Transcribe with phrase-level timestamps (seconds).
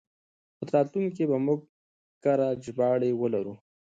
[0.57, 1.59] په راتلونکي کې به موږ
[2.23, 3.53] کره ژباړې ولرو.